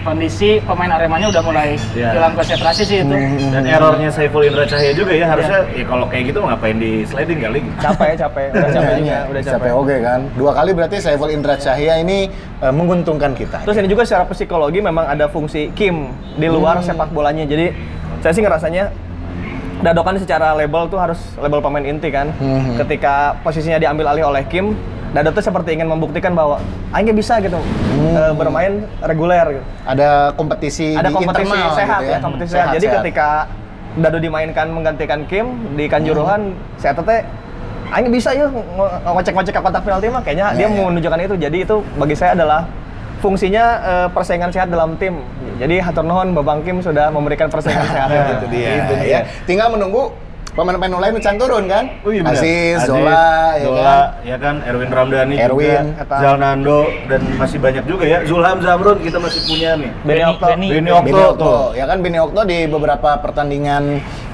[0.00, 2.16] kondisi pemain Aremanya udah mulai Iya.
[2.16, 3.14] hilang konsentrasi sih itu.
[3.52, 7.40] Dan errornya Saiful Indra Cahya juga ya harusnya ya kalau kayak gitu ngapain di sliding
[7.40, 7.60] kali.
[7.78, 8.46] Capek, capek.
[8.50, 9.52] Udah capek juga, udah capek.
[9.60, 10.20] Capek oke kan.
[10.34, 12.28] Dua kali berarti Saiful Indra Cahya ini
[12.60, 13.62] eh, menguntungkan kita.
[13.62, 17.44] Terus ini juga secara psikologi memang ada fungsi Kim di luar sepak bolanya.
[17.44, 17.72] Jadi
[18.20, 18.84] saya sih ngerasanya
[19.80, 22.28] Dado kan secara label tuh harus label pemain inti kan.
[22.36, 22.76] Mhm.
[22.76, 24.76] Ketika posisinya diambil alih oleh Kim,
[25.10, 27.58] Dado tuh seperti ingin membuktikan bahwa Aing bisa gitu
[28.10, 29.64] eh, bermain reguler gitu.
[29.82, 32.68] Ada kompetisi Ada di kompetisi internal sehat gitu ya, kompetisi sehat.
[32.78, 33.28] Jadi ketika
[33.90, 37.26] Dado dimainkan menggantikan Kim di Kanjuruhan, saya tete
[37.90, 40.78] Aing bisa yuk ngo- ngocek-ngocek ke kotak penalti mah kayaknya Iya, dia iya.
[40.80, 41.34] menunjukkan itu.
[41.36, 42.70] Jadi itu bagi saya adalah
[43.18, 45.18] fungsinya eh, persaingan sehat dalam tim.
[45.58, 48.68] Jadi hatur nuhun Babang Kim sudah memberikan persaingan sehat itu dia.
[48.78, 49.10] Itu dia.
[49.10, 49.20] ya.
[49.42, 50.14] Tinggal menunggu
[50.52, 51.84] pemain-pemain lain mencan turun kan?
[52.02, 52.22] Oh iya.
[52.26, 54.00] Aziz, Aziz, Zola, ya Zola, kan?
[54.26, 56.18] ya kan, Erwin Ramdhani Erwin, juga.
[56.20, 58.18] Zalnando dan masih banyak juga ya.
[58.26, 59.90] Zulham Zamrun kita masih punya nih.
[60.02, 60.46] Benny Okto.
[60.50, 63.82] Beni Bini Okto, Okto, ya kan Bini Okto di beberapa pertandingan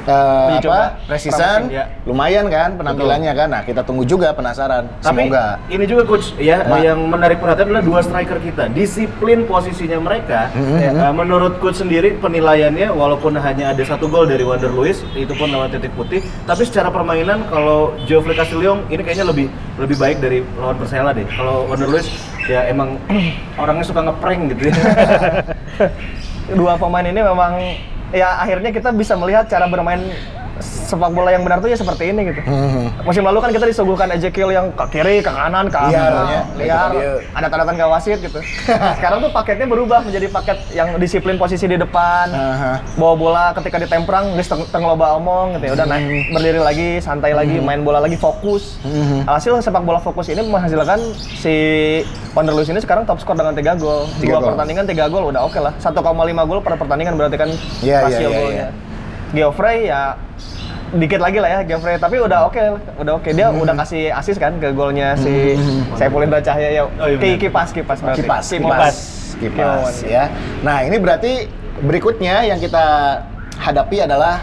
[0.09, 0.73] eh, coba.
[0.73, 1.85] apa preseason Ya.
[2.03, 3.49] lumayan kan penampilannya kan.
[3.49, 4.87] Nah kita tunggu juga penasaran.
[4.99, 5.59] Tapi Semoga.
[5.67, 8.71] ini juga coach ya Ma- yang menarik perhatian adalah dua striker kita.
[8.71, 10.49] Disiplin posisinya mereka.
[10.53, 10.79] Mhm.
[10.79, 15.33] ya, uh, menurut coach sendiri penilaiannya walaupun hanya ada satu gol dari Wander Luiz itu
[15.33, 20.19] pun lewat titik putih, tapi secara permainan kalau Geoffrey Castillon ini kayaknya lebih lebih baik
[20.19, 21.27] dari lawan Persela deh.
[21.27, 22.07] Kalau Wander Luiz
[22.47, 22.97] ya emang
[23.63, 24.75] orangnya suka ngeprank gitu ya.
[26.59, 27.53] Dua pemain ini memang
[28.17, 30.01] ya akhirnya kita bisa melihat cara bermain
[30.59, 32.41] sepak bola yang benar tuh ya seperti ini gitu.
[32.41, 33.05] Mhm.
[33.05, 36.41] Musim lalu kan kita disuguhkan Ezekiel yang ke kiri, ke kanan, ke Liar, atas, ya.
[36.57, 37.13] liar, Dia.
[37.33, 38.41] ada tanda ke wasit gitu.
[38.99, 42.73] Sekarang tuh paketnya berubah menjadi paket yang disiplin posisi di depan, Aha.
[42.95, 45.73] bawa bola ketika ditemprang, geus teng, teng loba omong gitu ya.
[45.75, 48.81] Udah naik berdiri lagi, santai lagi, main bola lagi, fokus.
[49.25, 51.55] Alhasil sepak bola fokus ini menghasilkan si
[52.33, 54.05] Wander Luiz ini sekarang top skor dengan 3 gol.
[54.19, 54.49] Tiga Dua gol.
[54.53, 55.73] pertandingan 3 gol udah oke lah.
[55.77, 55.97] 1,5
[56.45, 58.53] gol per pertandingan berarti kan Iya, iya, rasio iya, golnya.
[58.53, 58.69] iya.
[59.37, 60.17] Geoffrey ya
[60.89, 62.63] dikit lagi lah ya Geoffrey tapi udah oke
[62.97, 63.61] udah oke dia Hmm.
[63.61, 65.59] udah kasih asis kan ke golnya si
[65.93, 68.57] Saiful Indra Cahya ya Oh, iya Ki- kipas kipas berarti kipas, Kipas.
[68.57, 68.97] kipas,
[69.37, 70.25] kipas, ya.
[70.63, 71.45] Nah ini berarti
[71.79, 73.19] berikutnya yang kita
[73.59, 74.41] hadapi adalah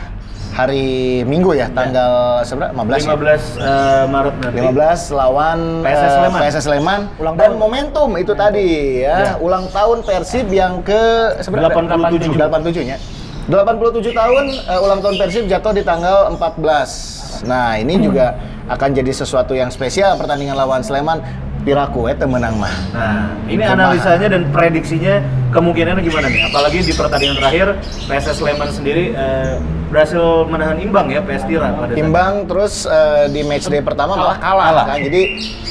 [0.52, 0.86] hari
[1.24, 2.70] Minggu ya, tanggal seberapa?
[2.78, 3.18] 15 ya?
[3.18, 4.58] 15 uh, Maret nanti.
[4.62, 6.40] 15 lawan PSS eh, Sleman.
[6.40, 7.58] PSS Sleman Ulang dan tahun.
[7.58, 8.70] momentum itu tadi
[9.02, 11.02] ya, ulang tahun Persib yang ke
[11.42, 11.74] seberapa?
[11.74, 12.38] 87.
[12.38, 12.98] 87 nya.
[13.44, 17.44] 87 tahun eh, ulang tahun Persib jatuh di tanggal 14.
[17.44, 18.40] Nah, ini juga
[18.72, 21.20] akan jadi sesuatu yang spesial pertandingan lawan Sleman.
[21.64, 22.76] Piraku eh menang mah.
[22.92, 23.72] Nah, ini Kumaha.
[23.96, 26.52] analisanya dan prediksinya kemungkinannya gimana nih?
[26.52, 31.96] Apalagi di pertandingan terakhir PSS Sleman sendiri eh, berhasil menahan imbang ya PS Tira pada
[31.96, 34.86] Imbang terus eh, di match day pertama malah kalah, Kalah.
[34.92, 35.08] kan.
[35.08, 35.22] Jadi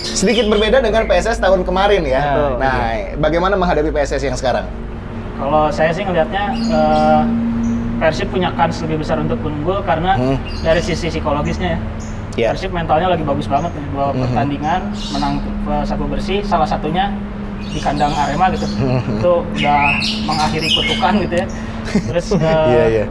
[0.01, 2.23] sedikit berbeda dengan PSS tahun kemarin ya.
[2.25, 2.51] Betul.
[2.57, 2.77] Nah,
[3.21, 4.65] bagaimana menghadapi PSS yang sekarang?
[5.37, 7.21] Kalau saya sih ngelihatnya eh,
[8.03, 10.35] Persib punya kans lebih besar untuk unggul karena Hmm.
[10.59, 11.79] dari sisi psikologisnya ya.
[12.35, 12.49] Ya.
[12.51, 13.87] Persib mentalnya lagi bagus banget nih.
[13.89, 14.19] Dua Mhm.
[14.21, 14.81] pertandingan
[15.13, 17.15] menang eh, satu bersih, salah satunya
[17.63, 18.67] di kandang Arema gitu.
[18.67, 19.23] Mhm.
[19.23, 19.81] Itu udah
[20.27, 21.47] mengakhiri kutukan gitu ya.
[22.11, 23.05] Terus eh, Iya, iya.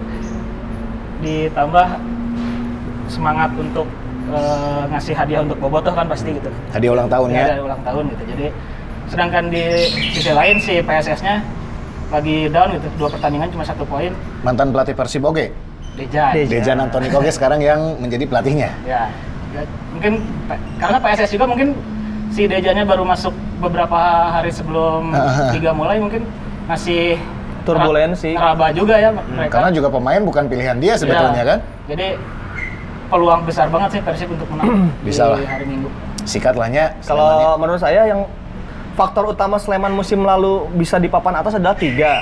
[1.22, 1.88] ditambah
[3.08, 3.88] semangat untuk
[4.28, 6.48] eh, ngasih hadiah untuk Bobotoh kan pasti gitu.
[6.72, 7.46] Hadiah ulang tahun Ya, ya.
[7.52, 8.24] dari ulang tahun gitu.
[8.32, 8.48] Jadi
[9.08, 9.64] sedangkan di
[10.12, 11.44] sisi lain si PSS-nya
[12.12, 12.88] lagi down gitu.
[12.98, 14.12] Dua pertandingan cuma satu poin.
[14.42, 15.50] Mantan pelatih Persib oke.
[15.92, 16.32] Dejan.
[16.34, 16.52] Dejan.
[16.52, 18.70] Dejan Antoni Koge sekarang yang menjadi pelatihnya.
[18.84, 19.08] Ya.
[19.52, 20.24] Ya, Mungkin
[20.80, 21.76] karena PSS juga mungkin
[22.32, 24.00] si Dejannya baru masuk beberapa
[24.32, 25.12] hari sebelum
[25.56, 26.24] liga mulai mungkin
[26.68, 27.20] masih
[27.62, 28.34] Turbulensi.
[28.34, 29.60] Raba juga ya mereka.
[29.60, 31.46] Karena juga pemain bukan pilihan dia sebetulnya Ya.
[31.46, 31.60] kan.
[31.86, 32.08] Jadi
[33.06, 35.50] peluang besar banget sih Persib untuk menang Bisa di lah.
[35.52, 35.90] hari Minggu.
[36.24, 36.96] Sikat lahnya.
[37.04, 38.24] Kalau menurut saya yang
[39.02, 42.22] faktor utama Sleman musim lalu bisa di papan atas adalah tiga.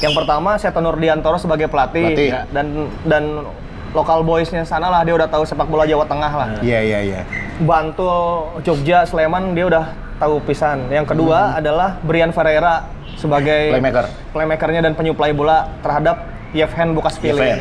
[0.00, 2.28] Yang pertama Seto Nurdiantoro sebagai pelatih, Pelatih.
[2.32, 3.44] Ya, dan dan
[3.92, 6.48] lokal boysnya sana lah dia udah tahu sepak bola Jawa Tengah lah.
[6.64, 7.20] Iya iya iya.
[7.60, 10.88] Bantul, Jogja, Sleman dia udah tahu pisan.
[10.88, 12.88] Yang kedua adalah Brian Ferreira
[13.20, 14.06] sebagai Playmaker.
[14.32, 16.24] playmakernya dan penyuplai bola terhadap
[16.56, 17.36] Yevhen Bukashvili.
[17.36, 17.60] Yevhen.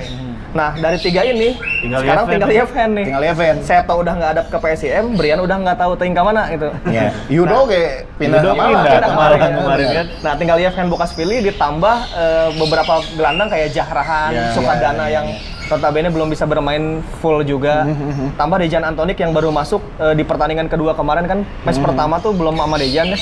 [0.58, 2.34] Nah dari tiga ini Tinggal sekarang Yevhen.
[2.34, 3.06] tinggal Yevhen nih.
[3.06, 3.56] Tinggal Yevhen.
[3.62, 6.74] Seto udah nggak ada ke PSIM, Brian udah nggak tahu tinggal mana gitu.
[6.90, 7.14] Ya.
[7.30, 9.62] Yudo kayak pindah Yudo ke pindah kemarin, Pindah.
[9.62, 10.06] kemarin kan.
[10.18, 15.26] Nah, tinggal Yevhen Bukashvili ditambah eh, beberapa gelandang kayak Jahrahan, Ya, Sukadana ya, ya, yang
[15.68, 16.84] notabene belum bisa bermain
[17.20, 17.86] full juga.
[18.34, 21.40] Tambah Dejan Antonik yang baru masuk eh, di pertandingan kedua kemarin kan.
[21.62, 23.20] Match pertama tuh belum sama Dejan ya.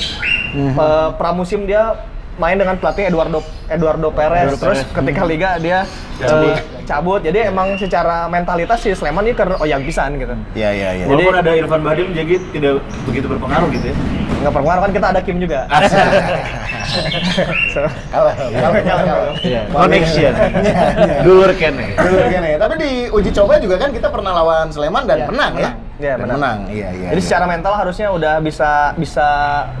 [0.56, 1.92] Eh, pramusim dia
[2.36, 4.48] main dengan pelatih Eduardo Eduardo Perez.
[4.48, 4.94] Eduardo Terus Perez.
[4.94, 5.84] ketika liga dia
[6.16, 6.48] Cabut.
[6.48, 7.20] eh, cabut.
[7.20, 10.32] Jadi emang secara mentalitas si Sleman ini karena oyang pisan gitu.
[10.52, 11.04] Iya iya iya.
[11.04, 12.72] Jadi- Walaupun ada Irfan Badim jadi tidak
[13.04, 13.96] begitu berpengaruh gitu ya.
[14.36, 15.60] Nggak berpengaruh kan kita ada Kim juga.
[17.72, 18.32] So- Kalah.
[18.32, 18.80] Kalah.
[18.80, 19.34] Kalah.
[19.42, 19.60] Iya.
[19.68, 20.32] Connection.
[21.22, 21.86] Dulur kan ya.
[21.98, 25.52] Dulu gini, tapi di uji coba juga kan kita pernah lawan Sleman dan Iya, menang,
[25.56, 25.70] ya.
[25.96, 26.38] Iya, menang.
[26.38, 26.58] menang.
[26.68, 27.08] Iya iya.
[27.10, 27.26] Jadi iya.
[27.26, 29.26] secara mental harusnya udah bisa bisa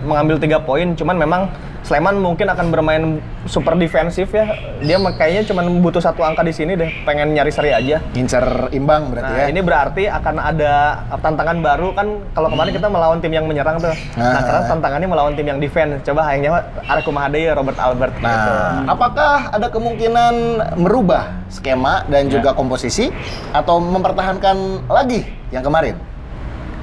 [0.02, 1.42] mengambil tiga poin, cuman memang
[1.86, 3.04] Sleman mungkin akan bermain
[3.46, 4.42] super defensif ya.
[4.82, 8.02] Dia kayaknya cuma butuh satu angka di sini deh, pengen nyari seri aja.
[8.10, 9.46] ngincer imbang berarti Nah, ya.
[9.46, 10.72] ini berarti akan ada
[11.14, 13.94] tantangan baru kan kalau kemarin kita melawan tim yang menyerang tuh.
[14.18, 14.42] Nah, Ah.
[14.42, 16.02] sekarang tantangannya melawan tim yang defense.
[16.02, 18.26] Coba hayangnya Arek kumaha deui ya Robert Albert gitu.
[18.26, 20.34] Nah, apakah ada kemungkinan
[20.74, 22.56] merubah skema dan juga Ya.
[22.58, 23.14] komposisi
[23.54, 25.22] atau mempertahankan lagi
[25.54, 25.94] yang kemarin?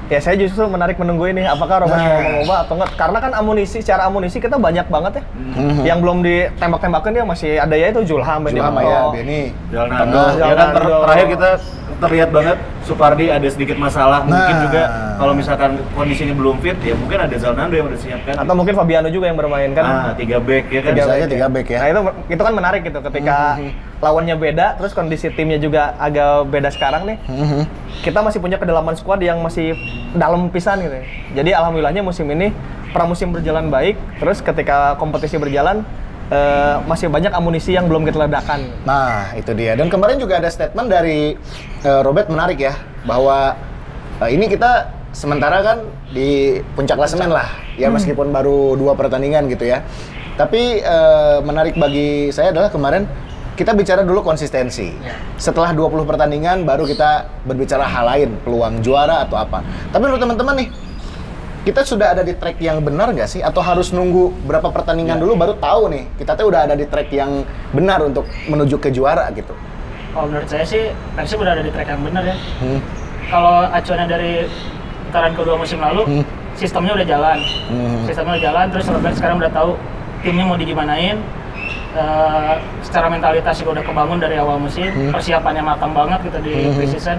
[0.04, 2.04] Ya saya justru menarik menunggu ini apakah Robert Nah.
[2.04, 5.22] mau mengubah atau enggak karena kan amunisi secara amunisi kita banyak banget ya.
[5.56, 5.80] Mhm.
[5.80, 9.42] Yang belum ditembak-tembakan dia masih ada ya itu Julham, Benny Julham ya, Benny.
[9.72, 10.20] Jalnando.
[10.36, 11.50] Ya kan ter- terakhir kita
[11.94, 14.22] terlihat banget Supardi ada sedikit masalah.
[14.22, 14.62] Mungkin Nah.
[14.62, 14.82] juga
[15.16, 18.34] kalau misalkan kondisinya belum fit ya mungkin ada Zalnando yang udah disiapkan.
[18.36, 19.84] Atau mungkin Fabiano juga yang bermain kan.
[19.84, 20.92] ah, tiga back ya kan.
[20.92, 21.78] Tiga aja tiga back ya.
[21.80, 23.36] Nah itu itu kan menarik gitu ketika
[23.98, 27.16] lawannya beda, terus kondisi timnya juga agak beda sekarang nih.
[27.24, 27.60] Mhm.
[28.02, 29.72] Kita masih punya kedalaman squad yang masih
[30.12, 30.92] dalam pisan gitu.
[30.92, 31.04] ya.
[31.34, 32.52] Jadi alhamdulillahnya musim ini
[32.92, 35.82] pramusim berjalan baik, terus ketika kompetisi berjalan
[36.30, 38.60] eh, masih banyak amunisi yang belum kita ledakan.
[38.86, 39.76] Nah, itu dia.
[39.76, 41.34] Dan kemarin juga ada statement dari
[41.84, 43.56] eh, Robert menarik ya, bahwa
[44.22, 45.78] eh, ini kita sementara kan
[46.10, 47.46] di puncak klasemen lah,
[47.78, 49.84] ya meskipun baru dua pertandingan gitu ya.
[50.34, 53.06] Tapi eh, menarik bagi saya adalah kemarin
[53.54, 54.90] kita bicara dulu konsistensi.
[55.38, 59.62] Setelah 20 pertandingan baru kita berbicara hal lain, peluang juara atau apa.
[59.94, 60.68] Tapi menurut teman-teman nih,
[61.64, 63.40] kita sudah ada di track yang benar nggak sih?
[63.40, 67.08] Atau harus nunggu berapa pertandingan dulu baru tahu nih, kita tuh udah ada di track
[67.08, 69.56] yang benar untuk menuju ke juara gitu.
[70.12, 72.36] Kalau menurut saya sih Persib udah ada di track yang benar ya.
[72.60, 72.78] Hmm.
[73.32, 74.32] Kalau acuannya dari
[75.08, 76.24] putaran kedua musim lalu, Hmm.
[76.54, 77.38] sistemnya udah jalan.
[77.72, 78.04] Hmm.
[78.04, 79.70] Sistemnya udah jalan, terus Robert sekarang udah tahu
[80.20, 81.16] timnya mau digimanain.
[81.94, 85.14] Eh, secara mentalitas juga udah kebangun dari awal musim, Hmm.
[85.14, 86.74] persiapannya matang banget gitu di Hmm.
[86.76, 87.18] preseason.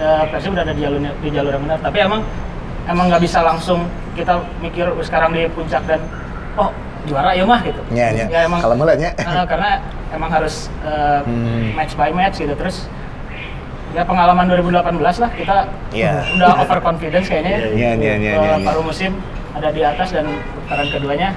[0.00, 1.78] Eh, Persib udah ada di jalur di jalur yang benar.
[1.84, 2.22] Tapi emang
[2.86, 6.00] emang nggak bisa langsung kita mikir "Oh, sekarang di puncak dan
[6.54, 6.70] oh
[7.04, 7.78] juara ya mah gitu.
[7.90, 8.26] Iya, iya.
[8.26, 9.14] Ya emang Kalau mulanya.
[9.14, 9.78] Eh, karena
[10.10, 11.74] emang harus eh, Hmm.
[11.74, 12.90] match by match gitu terus
[13.94, 14.82] ya pengalaman 2018
[15.16, 15.56] lah kita
[15.90, 16.26] Iya.
[16.34, 17.58] udah overconfidence kayaknya ya.
[17.58, 18.66] Iya, iya, iya, Eh, iya, iya.
[18.66, 19.14] paruh musim
[19.52, 21.30] ada di atas dan putaran keduanya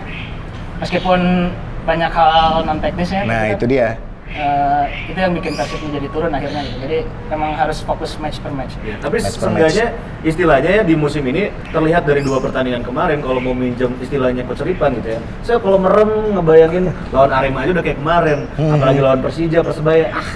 [0.77, 1.51] meskipun
[1.85, 3.87] banyak hal non teknisnya Nah, kita itu dia.
[4.31, 6.77] Eh, itu yang bikin Persib menjadi turun akhirnya gitu.
[6.79, 8.73] Jadi memang harus fokus match per match.
[8.81, 9.85] Ya, tapi Match seenggaknya
[10.21, 14.93] istilahnya ya di musim ini terlihat dari dua pertandingan kemarin kalau mau minjem istilahnya keceripan
[14.97, 15.19] gitu ya.
[15.41, 18.75] Saya kalau merem ngebayangin lawan Arema aja udah kayak kemarin, Hmm.
[18.75, 20.05] apalagi lawan Persija, Persebaya.
[20.11, 20.27] Ah,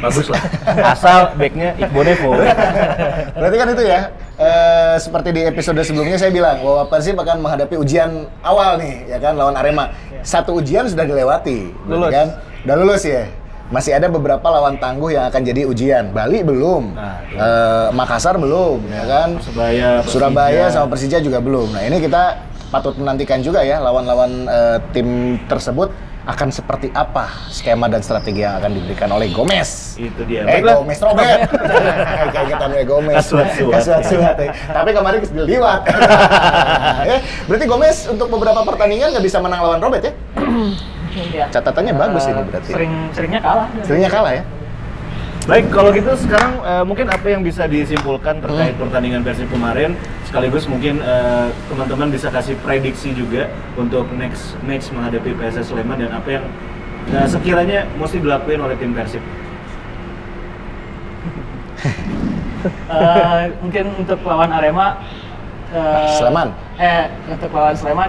[0.00, 0.42] bagus lah.
[0.84, 2.30] Asal backnya Iqbal Nevo.
[3.38, 4.00] Berarti kan itu ya,
[4.36, 9.16] eh, seperti di episode sebelumnya saya bilang bahwa Persib akan menghadapi ujian awal nih, ya
[9.16, 9.94] kan lawan Arema.
[10.24, 12.12] Satu ujian sudah dilewati, berarti Lulus.
[12.12, 12.28] kan?
[12.64, 13.28] Udah lulus ya.
[13.68, 16.12] Masih ada beberapa lawan tangguh yang akan jadi ujian.
[16.12, 19.28] Bali belum, Nah, Eh, Makassar belum, ya kan?
[19.36, 20.12] Persebaya, Persija.
[20.12, 21.72] Surabaya sama Persija juga belum.
[21.72, 25.08] Nah ini kita patut menantikan juga ya lawan-lawan eh, tim
[25.44, 25.92] tersebut
[26.24, 30.00] akan seperti apa skema dan strategi yang akan diberikan oleh Gomez.
[30.00, 30.44] Itu dia.
[30.44, 30.80] Eh, Baiklah.
[30.80, 31.40] Gomez Robert.
[32.32, 33.16] Kayak kita gue Gomez.
[33.20, 33.72] Kasuat-suat.
[33.76, 34.50] Kasuat-suat, ya.
[34.72, 35.80] Tapi kemarin liwat.
[37.04, 37.16] ya,
[37.48, 40.12] berarti Gomez untuk beberapa pertandingan nggak bisa menang lawan Robert ya?
[41.14, 41.46] Ya.
[41.50, 42.70] Catatannya bagus ini berarti.
[42.74, 43.66] Sering seringnya kalah.
[43.86, 44.42] Seringnya kalah ya?
[45.44, 49.92] Baik, kalau gitu sekarang eh, mungkin apa yang bisa disimpulkan terkait pertandingan Persib kemarin,
[50.24, 56.16] sekaligus mungkin eh, teman-teman bisa kasih prediksi juga untuk next match menghadapi PSS Sleman dan
[56.16, 56.44] apa yang
[57.12, 59.20] eh, sekiranya mesti dilakuin oleh tim Persib.
[62.64, 64.96] Eh, mungkin untuk lawan Arema
[65.68, 66.48] eh, Sleman.
[66.80, 68.08] Eh, untuk lawan Sleman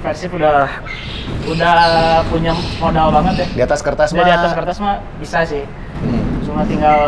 [0.00, 0.64] Persib udah
[1.46, 1.74] udah
[2.26, 3.46] punya modal banget ya.
[3.52, 5.64] Di atas kertas Udah di mah- atas kertas mah bisa sih.
[6.00, 6.40] Hmm.
[6.42, 7.00] Cuma tinggal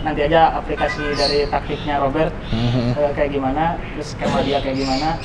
[0.00, 2.96] nanti aja aplikasi dari taktiknya Robert Mhm.
[2.96, 5.20] eh, kayak gimana, terus skema dia kayak gimana.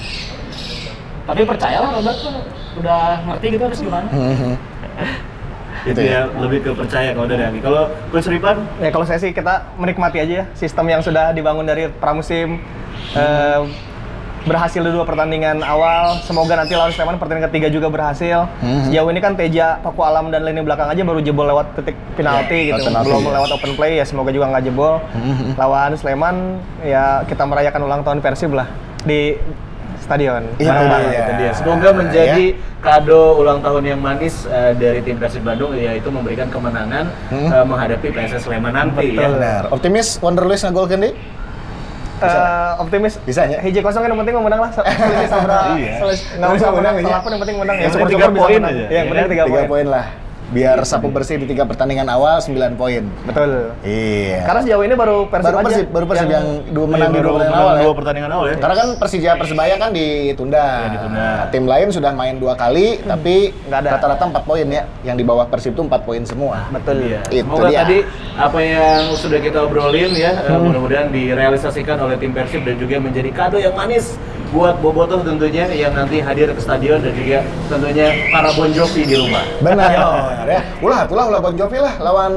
[1.24, 2.36] Tapi percayalah Robert tuh
[2.76, 4.08] udah ngerti gitu harus gimana.
[4.10, 4.52] Mhm.
[5.84, 7.60] Itu Gitu ya, lebih ke percaya kalau dari Anggi.
[7.60, 11.64] Kalau Coach Ripan, Ya kalau saya sih kita menikmati aja ya sistem yang sudah dibangun
[11.64, 12.60] dari pramusim
[13.14, 13.60] eh,
[14.44, 16.20] berhasil di dua pertandingan awal.
[16.22, 18.46] Semoga nanti lawan Sleman pertandingan ketiga juga berhasil.
[18.60, 18.82] Mhm.
[18.86, 22.68] Sejauh ini kan Teja, Paku Alam dan lini belakang aja baru jebol lewat titik penalti
[22.68, 22.92] Ya, gitu.
[22.92, 23.32] penalti, Belum ya.
[23.34, 25.00] lewat open play ya semoga juga nggak jebol.
[25.14, 25.56] Mhm.
[25.56, 26.36] Lawan Sleman
[26.82, 28.68] ya kita merayakan ulang tahun Persib lah
[29.02, 29.40] di
[29.98, 30.44] stadion.
[30.58, 30.76] Dia.
[31.00, 31.52] itu dia.
[31.56, 32.46] Semoga menjadi
[32.78, 37.48] kado ulang tahun yang manis eh, dari tim Persib Bandung yaitu memberikan kemenangan Hmm.
[37.48, 39.32] eh, menghadapi PSS Sleman nanti ya.
[39.32, 39.62] Benar.
[39.72, 41.16] Optimis Wonderlist ngegolkan deh?
[42.26, 43.58] Eh, optimis Bisa ya?
[43.60, 45.94] hiji kosong kan yang penting menang lah selisih sabra Iya.
[46.40, 47.88] nggak usah menang menang, pun yang penting menang ya
[48.56, 48.72] menang.
[48.72, 48.84] aja.
[48.84, 50.06] Iya, yang penting tiga Tiga poin poin lah.
[50.54, 53.02] Biar sapu bersih di tiga pertandingan awal 9 poin.
[53.26, 54.46] betul Iya.
[54.46, 57.20] karena sejauh ini baru Persib baru aja Persib, baru Persib yang, dua menang Iya, di
[57.20, 57.82] dua pertandingan awal ya.
[57.82, 58.56] dua pertandingan awal ya.
[58.56, 60.62] Karena kan Persija Persebaya kan ditunda.
[60.64, 61.18] Ya, ditunda.
[61.18, 63.36] Nah, tim lain sudah main dua kali, tapi
[63.66, 63.90] Nggak ada.
[63.98, 64.84] rata-rata 4 poin ya.
[65.02, 66.70] Yang di bawah Persib itu 4 poin semua.
[66.70, 67.20] betul Iya.
[67.28, 67.80] Itu Semoga dia.
[67.82, 67.98] tadi
[68.36, 73.30] apa yang sudah kita obrolin ya, eh, mudah-mudahan direalisasikan oleh tim Persib dan juga menjadi
[73.30, 74.16] kado yang manis
[74.54, 79.16] buat Bobotoh tentunya yang nanti hadir ke stadion dan juga tentunya para Bon Jovi di
[79.18, 79.42] rumah.
[79.60, 79.90] Benar
[80.46, 80.60] ya.
[80.80, 82.34] Ulah, itulah ulah Bon Jovi lah lawan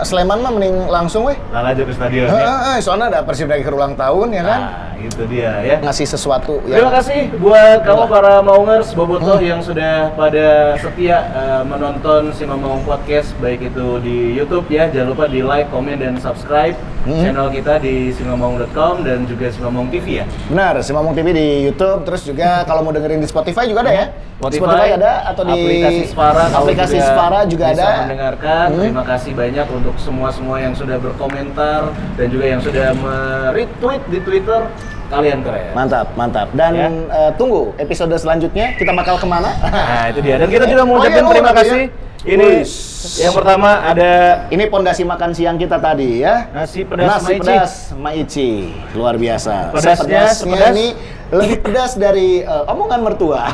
[0.00, 1.36] Sleman mah mending langsung weh.
[1.52, 2.32] Lalu aja ke stadion ya.
[2.32, 4.60] Heeh, soalnya ada Persib lagi ke ulang tahun ya kan.
[4.64, 5.76] Nah, itu dia ya.
[5.84, 11.62] Ngasih sesuatu Terima yang kasih buat kamu para Maungers Bobotoh yang sudah pada setia eh,
[11.68, 14.88] menonton si Mamong Podcast baik itu di YouTube ya.
[14.88, 17.22] Jangan lupa di like, komen dan subscribe Hmm.
[17.22, 20.24] channel kita di simamong.com dan juga Simamong TV ya.
[20.46, 23.92] Benar, si Mamong TV di YouTube, terus juga kalau mau dengerin di Spotify juga ada
[23.92, 24.06] ya.
[24.38, 27.90] Spotify, ada atau di aplikasi Spara aplikasi juga Spara juga bisa ada.
[28.02, 28.66] mendengarkan.
[28.70, 28.80] Hmm.
[28.84, 31.80] Terima kasih banyak untuk semua-semua yang sudah berkomentar
[32.14, 34.60] dan juga yang sudah me-retweet di Twitter.
[35.08, 35.72] Kalian keren.
[35.72, 36.52] Mantap, mantap.
[36.52, 36.88] Dan Ya.
[37.08, 39.48] eh, tunggu episode selanjutnya kita bakal ke mana?
[39.58, 40.36] Nah, itu dia.
[40.36, 41.82] Dan kita juga Oh, mau iya, ucapin oh, terima tadi kasih.
[41.82, 42.06] ya.
[42.26, 43.22] Ini Wis.
[43.22, 46.50] yang pertama ada Ini pondasi makan siang kita tadi ya.
[46.50, 47.38] Nasi pedas Nasi Maici.
[47.46, 48.50] pedas Maici.
[48.98, 49.70] Luar biasa.
[49.70, 50.72] Pedasnya Pedasnya sepedas?
[50.74, 50.86] ini
[51.30, 53.42] lebih pedas dari eh, omongan mertua.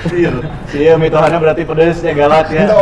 [0.00, 0.32] Iya,
[0.72, 2.72] iya mitohannya berarti pedasnya galak ya.
[2.72, 2.80] Tuh,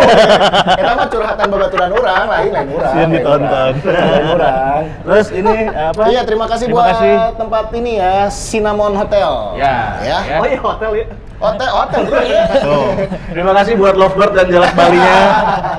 [0.79, 2.93] kita mah curhatan babaturan orang, lain lain orang.
[2.95, 3.73] Sian lain ditonton.
[3.91, 4.83] Lain orang.
[5.09, 6.03] Terus ini apa?
[6.15, 7.15] Iya, terima kasih Terima buat kasih.
[7.35, 9.31] tempat ini ya, Cinnamon Hotel.
[9.59, 10.19] Ya, ya.
[10.31, 10.37] ya.
[10.39, 11.07] oh iya hotel ya
[11.39, 12.45] Hotel, hotel ya.
[12.67, 12.99] Tuh.
[13.31, 15.19] Terima kasih buat Lovebird dan Jalak Balinya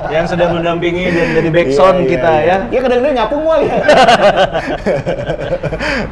[0.08, 2.40] yang sudah mendampingi dan jadi backsound Iya, iya, kita iya.
[2.40, 2.56] ya.
[2.72, 3.74] Iya kadang-kadang nyapung mual ya.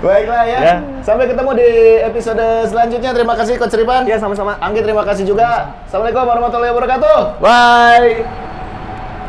[0.05, 0.59] Baiklah ya.
[0.61, 0.75] Ya.
[1.01, 1.71] Sampai ketemu di
[2.05, 3.11] episode selanjutnya.
[3.17, 4.05] Terima kasih Coach Riban.
[4.05, 5.73] Iya sama-sama Anggi terima kasih juga.
[5.89, 7.19] Assalamualaikum warahmatullahi wabarakatuh.
[7.41, 8.58] Bye.